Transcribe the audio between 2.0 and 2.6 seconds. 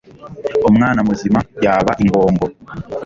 ingongo.